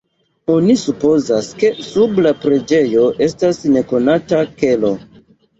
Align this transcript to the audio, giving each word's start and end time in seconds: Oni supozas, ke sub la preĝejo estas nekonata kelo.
Oni 0.53 0.75
supozas, 0.83 1.49
ke 1.59 1.69
sub 1.89 2.17
la 2.27 2.31
preĝejo 2.47 3.05
estas 3.27 3.63
nekonata 3.77 4.41
kelo. 4.65 4.93